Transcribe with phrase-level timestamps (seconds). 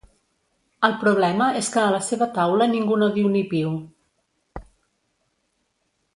[0.87, 3.77] El problema és que a la seva taula ningú no diu ni piu.